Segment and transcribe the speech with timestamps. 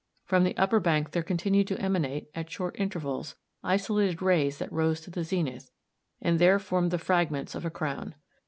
[0.25, 4.99] From the upper bank there continued to emanate, at short intervals, isolated rays that rose
[5.01, 5.69] to the zenith,
[6.19, 8.15] and there formed the fragments of a crown.